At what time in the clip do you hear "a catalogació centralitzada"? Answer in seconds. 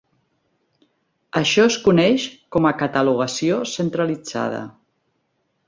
2.69-4.67